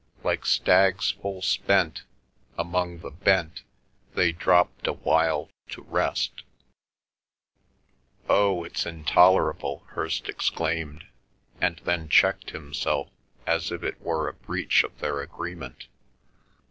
[0.23, 2.05] Like stags full spent,
[2.57, 3.61] among the bent
[4.15, 6.41] They dropped awhile to rest—
[8.27, 11.05] "Oh, it's intolerable!" Hirst exclaimed,
[11.61, 13.09] and then checked himself,
[13.45, 15.85] as if it were a breach of their agreement.